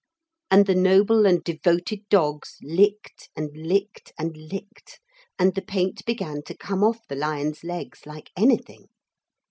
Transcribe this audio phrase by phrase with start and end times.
[0.49, 4.99] And the noble and devoted dogs licked and licked and licked,
[5.37, 8.87] and the paint began to come off the lions' legs like anything.